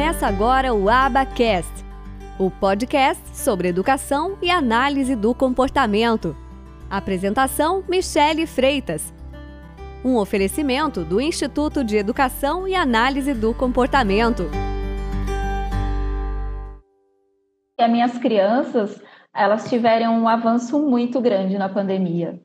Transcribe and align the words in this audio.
Começa 0.00 0.26
agora 0.26 0.72
o 0.72 0.88
Abacast, 0.88 1.84
o 2.38 2.50
podcast 2.50 3.22
sobre 3.36 3.68
educação 3.68 4.38
e 4.40 4.50
análise 4.50 5.14
do 5.14 5.34
comportamento. 5.34 6.34
Apresentação: 6.88 7.84
Michele 7.86 8.46
Freitas. 8.46 9.12
Um 10.02 10.16
oferecimento 10.16 11.04
do 11.04 11.20
Instituto 11.20 11.84
de 11.84 11.98
Educação 11.98 12.66
e 12.66 12.74
Análise 12.74 13.34
do 13.34 13.52
Comportamento. 13.52 14.44
As 17.78 17.90
minhas 17.90 18.16
crianças, 18.16 19.02
elas 19.34 19.68
tiveram 19.68 20.14
um 20.14 20.26
avanço 20.26 20.78
muito 20.78 21.20
grande 21.20 21.58
na 21.58 21.68
pandemia. 21.68 22.40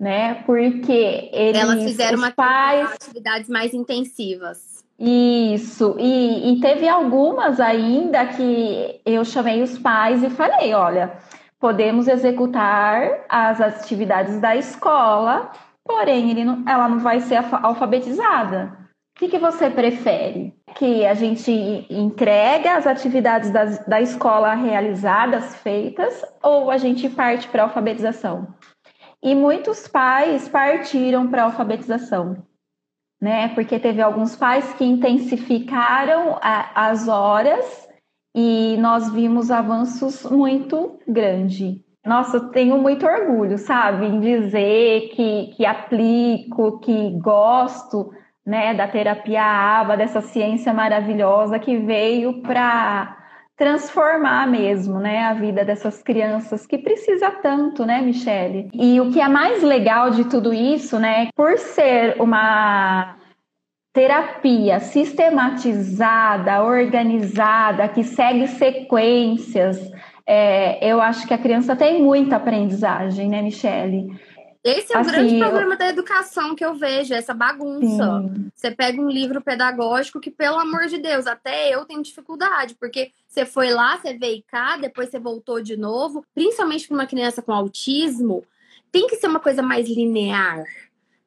Né? 0.00 0.42
Porque 0.42 1.30
eles, 1.32 1.62
elas 1.62 1.84
fizeram 1.84 2.14
os 2.14 2.24
uma 2.24 2.32
pais 2.32 2.90
atividades 2.92 3.48
mais 3.48 3.72
intensivas. 3.72 4.79
Isso, 5.02 5.96
e, 5.98 6.52
e, 6.52 6.60
teve 6.60 6.86
algumas 6.86 7.58
ainda 7.58 8.26
que 8.26 9.00
eu 9.06 9.24
chamei 9.24 9.62
os 9.62 9.78
pais 9.78 10.22
e 10.22 10.28
falei: 10.28 10.74
olha, 10.74 11.16
podemos 11.58 12.06
executar 12.06 13.24
as 13.26 13.62
atividades 13.62 14.38
da 14.42 14.54
escola, 14.54 15.52
porém 15.86 16.44
não, 16.44 16.62
ela 16.68 16.86
não 16.86 16.98
vai 16.98 17.20
ser 17.20 17.36
alfabetizada. 17.62 18.78
O 19.16 19.20
que, 19.20 19.28
que, 19.28 19.38
você 19.38 19.70
prefere? 19.70 20.54
Que 20.74 21.06
a 21.06 21.14
gente 21.14 21.50
entrega 21.88 22.74
as 22.74 22.86
atividades 22.86 23.50
das, 23.50 23.78
da 23.86 24.02
escola 24.02 24.52
realizadas, 24.52 25.56
feitas, 25.56 26.22
ou 26.42 26.70
a 26.70 26.76
gente 26.76 27.08
parte 27.08 27.48
para 27.48 27.62
a 27.62 27.66
alfabetização? 27.66 28.48
E 29.22 29.34
muitos 29.34 29.88
pais 29.88 30.46
partiram 30.46 31.26
para 31.28 31.42
a 31.42 31.44
alfabetização 31.46 32.49
né? 33.20 33.48
Porque 33.48 33.78
teve 33.78 34.00
alguns 34.00 34.34
pais 34.34 34.72
que 34.74 34.84
intensificaram 34.84 36.38
a, 36.40 36.88
as 36.88 37.06
horas 37.06 37.88
e 38.34 38.76
nós 38.78 39.12
vimos 39.12 39.50
avanços 39.50 40.24
muito 40.24 40.98
grandes. 41.06 41.80
Nossa, 42.04 42.38
eu 42.38 42.48
tenho 42.50 42.78
muito 42.78 43.04
orgulho, 43.04 43.58
sabe, 43.58 44.06
em 44.06 44.20
dizer 44.20 45.10
que, 45.10 45.48
que 45.54 45.66
aplico, 45.66 46.78
que 46.80 47.10
gosto, 47.18 48.10
né, 48.46 48.72
da 48.72 48.88
terapia 48.88 49.42
ABA, 49.42 49.98
dessa 49.98 50.22
ciência 50.22 50.72
maravilhosa 50.72 51.58
que 51.58 51.76
veio 51.76 52.40
para 52.40 53.19
transformar 53.60 54.48
mesmo, 54.48 54.98
né, 54.98 55.18
a 55.24 55.34
vida 55.34 55.62
dessas 55.62 56.02
crianças 56.02 56.66
que 56.66 56.78
precisa 56.78 57.30
tanto, 57.30 57.84
né, 57.84 58.00
Michele? 58.00 58.70
E 58.72 58.98
o 58.98 59.12
que 59.12 59.20
é 59.20 59.28
mais 59.28 59.62
legal 59.62 60.08
de 60.08 60.24
tudo 60.24 60.50
isso, 60.50 60.98
né, 60.98 61.28
por 61.36 61.58
ser 61.58 62.16
uma 62.18 63.16
terapia 63.92 64.80
sistematizada, 64.80 66.62
organizada, 66.62 67.86
que 67.86 68.02
segue 68.02 68.46
sequências, 68.46 69.78
é, 70.26 70.82
eu 70.82 71.02
acho 71.02 71.26
que 71.28 71.34
a 71.34 71.38
criança 71.38 71.76
tem 71.76 72.02
muita 72.02 72.36
aprendizagem, 72.36 73.28
né, 73.28 73.42
Michele? 73.42 74.08
Esse 74.62 74.92
é 74.92 74.96
o 74.96 75.00
assim, 75.00 75.10
grande 75.10 75.38
problema 75.38 75.74
eu... 75.74 75.78
da 75.78 75.88
educação 75.88 76.54
que 76.54 76.64
eu 76.64 76.74
vejo, 76.74 77.14
essa 77.14 77.32
bagunça. 77.32 78.22
Sim. 78.22 78.50
Você 78.54 78.70
pega 78.70 79.00
um 79.00 79.08
livro 79.08 79.40
pedagógico 79.40 80.20
que, 80.20 80.30
pelo 80.30 80.58
amor 80.58 80.86
de 80.86 80.98
Deus, 80.98 81.26
até 81.26 81.74
eu 81.74 81.86
tenho 81.86 82.02
dificuldade, 82.02 82.74
porque 82.78 83.10
você 83.26 83.46
foi 83.46 83.70
lá, 83.72 83.96
você 83.96 84.12
veio 84.12 84.42
cá, 84.46 84.76
depois 84.76 85.08
você 85.08 85.18
voltou 85.18 85.62
de 85.62 85.76
novo, 85.76 86.24
principalmente 86.34 86.86
para 86.86 86.94
uma 86.94 87.06
criança 87.06 87.40
com 87.40 87.52
autismo, 87.52 88.44
tem 88.92 89.06
que 89.06 89.16
ser 89.16 89.28
uma 89.28 89.40
coisa 89.40 89.62
mais 89.62 89.88
linear. 89.88 90.62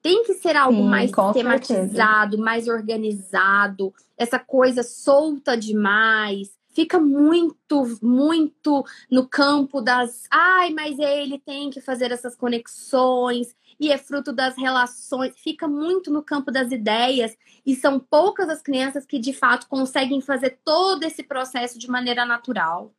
Tem 0.02 0.24
que 0.26 0.34
ser 0.34 0.56
algo 0.56 0.84
Sim, 0.84 0.90
mais 0.90 1.10
sistematizado, 1.10 2.32
certeza. 2.32 2.44
mais 2.44 2.68
organizado, 2.68 3.94
essa 4.18 4.38
coisa 4.38 4.84
solta 4.84 5.58
demais 5.58 6.52
fica 6.74 7.00
muito, 7.00 7.98
muito 8.02 8.84
no 9.10 9.28
campo 9.28 9.82
das. 9.82 10.24
Ai, 10.30 10.72
mas 10.72 10.98
ele 11.00 11.40
tem 11.40 11.70
que 11.70 11.80
fazer 11.80 12.12
essas 12.12 12.36
conexões 12.36 13.56
e 13.80 13.92
é 13.92 13.98
fruto 13.98 14.34
das 14.34 14.58
relações. 14.58 15.34
Fica 15.38 15.68
muito 15.68 16.12
no 16.12 16.24
campo 16.24 16.52
das 16.52 16.72
ideias 16.72 17.36
e 17.66 17.76
são 17.76 18.00
poucas 18.00 18.50
as 18.50 18.62
crianças 18.62 19.06
que 19.06 19.20
de 19.20 19.34
fato 19.34 19.68
conseguem 19.68 20.22
fazer 20.22 20.60
todo 20.64 21.04
esse 21.04 21.24
processo 21.24 21.80
de 21.80 21.90
maneira 21.90 22.26
natural. 22.26 22.92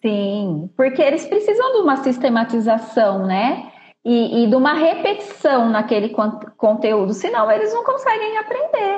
Sim, 0.00 0.70
porque 0.76 1.02
eles 1.02 1.26
precisam 1.26 1.72
de 1.72 1.78
uma 1.78 1.96
sistematização, 1.96 3.26
né? 3.26 3.72
E, 4.04 4.44
e 4.44 4.46
de 4.46 4.54
uma 4.54 4.72
repetição 4.74 5.68
naquele 5.68 6.14
conteúdo, 6.56 7.12
senão 7.12 7.50
eles 7.50 7.74
não 7.74 7.84
conseguem 7.84 8.38
aprender. 8.38 8.96